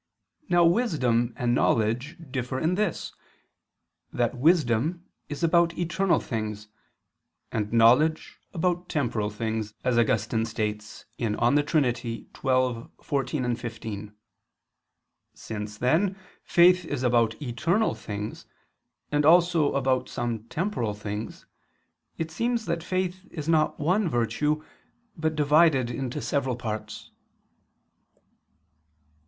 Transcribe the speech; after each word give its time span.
Now 0.49 0.65
wisdom 0.65 1.31
and 1.37 1.53
knowledge 1.53 2.17
differ 2.31 2.57
in 2.59 2.73
this, 2.73 3.13
that 4.11 4.33
wisdom 4.35 5.05
is 5.29 5.43
about 5.43 5.77
eternal 5.77 6.19
things, 6.19 6.69
and 7.51 7.71
knowledge 7.71 8.39
about 8.51 8.89
temporal 8.89 9.29
things, 9.29 9.75
as 9.83 9.99
Augustine 9.99 10.43
states 10.47 11.05
(De 11.19 11.61
Trin. 11.63 11.93
xii, 11.95 12.27
14, 12.33 13.55
15). 13.55 14.15
Since, 15.35 15.77
then, 15.77 16.17
faith 16.43 16.83
is 16.83 17.03
about 17.03 17.39
eternal 17.39 17.93
things, 17.93 18.47
and 19.11 19.23
also 19.23 19.73
about 19.75 20.09
some 20.09 20.45
temporal 20.45 20.95
things, 20.95 21.45
it 22.17 22.31
seems 22.31 22.65
that 22.65 22.81
faith 22.81 23.27
is 23.29 23.47
not 23.47 23.79
one 23.79 24.09
virtue, 24.09 24.63
but 25.15 25.35
divided 25.35 25.91
into 25.91 26.23
several 26.23 26.55
parts. 26.55 27.11